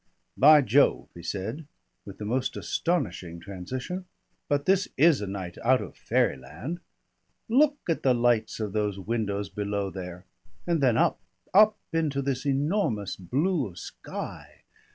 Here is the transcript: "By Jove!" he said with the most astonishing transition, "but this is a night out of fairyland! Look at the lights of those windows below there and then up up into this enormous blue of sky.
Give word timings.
"By 0.35 0.63
Jove!" 0.63 1.09
he 1.13 1.21
said 1.21 1.67
with 2.05 2.17
the 2.17 2.25
most 2.25 2.57
astonishing 2.57 3.39
transition, 3.39 4.05
"but 4.49 4.65
this 4.65 4.87
is 4.97 5.21
a 5.21 5.27
night 5.27 5.59
out 5.63 5.79
of 5.79 5.95
fairyland! 5.95 6.79
Look 7.47 7.77
at 7.87 8.01
the 8.01 8.15
lights 8.15 8.59
of 8.59 8.73
those 8.73 8.97
windows 8.97 9.47
below 9.49 9.91
there 9.91 10.25
and 10.65 10.81
then 10.81 10.97
up 10.97 11.19
up 11.53 11.77
into 11.93 12.23
this 12.23 12.47
enormous 12.47 13.15
blue 13.15 13.67
of 13.67 13.77
sky. 13.77 14.63